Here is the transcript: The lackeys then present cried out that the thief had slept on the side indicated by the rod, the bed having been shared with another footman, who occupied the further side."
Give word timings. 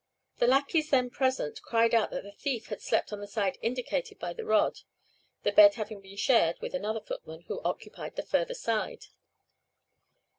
The 0.39 0.47
lackeys 0.47 0.89
then 0.89 1.11
present 1.11 1.61
cried 1.61 1.93
out 1.93 2.09
that 2.09 2.23
the 2.23 2.31
thief 2.31 2.69
had 2.69 2.81
slept 2.81 3.13
on 3.13 3.19
the 3.19 3.27
side 3.27 3.59
indicated 3.61 4.17
by 4.17 4.33
the 4.33 4.43
rod, 4.45 4.79
the 5.43 5.51
bed 5.51 5.75
having 5.75 6.01
been 6.01 6.17
shared 6.17 6.59
with 6.59 6.73
another 6.73 7.01
footman, 7.01 7.41
who 7.41 7.61
occupied 7.63 8.15
the 8.15 8.23
further 8.25 8.55
side." 8.55 9.05